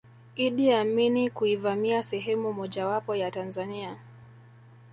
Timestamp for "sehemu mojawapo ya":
2.03-3.31